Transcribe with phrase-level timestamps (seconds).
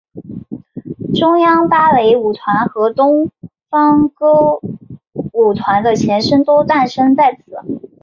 [1.13, 3.29] 中央芭蕾舞团和东
[3.69, 4.59] 方歌
[5.31, 7.61] 舞团的前身都诞生在此。